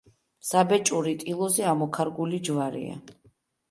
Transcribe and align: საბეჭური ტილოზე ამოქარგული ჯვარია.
საბეჭური 0.51 1.13
ტილოზე 1.25 1.69
ამოქარგული 1.77 2.45
ჯვარია. 2.53 3.03